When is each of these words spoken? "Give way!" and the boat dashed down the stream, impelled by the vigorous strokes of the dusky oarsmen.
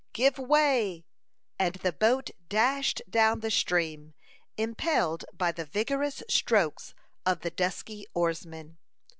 "Give 0.13 0.39
way!" 0.39 1.05
and 1.59 1.75
the 1.75 1.93
boat 1.93 2.31
dashed 2.49 3.03
down 3.07 3.41
the 3.41 3.51
stream, 3.51 4.15
impelled 4.57 5.25
by 5.31 5.51
the 5.51 5.63
vigorous 5.65 6.23
strokes 6.27 6.95
of 7.23 7.41
the 7.41 7.51
dusky 7.51 8.07
oarsmen. 8.15 8.79